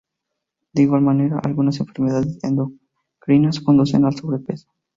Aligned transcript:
De 0.73 0.81
igual 0.81 1.01
manera, 1.03 1.37
algunas 1.43 1.79
enfermedades 1.79 2.43
endocrinas 2.43 3.59
conducen 3.59 4.03
al 4.05 4.15
sobrepeso. 4.15 4.67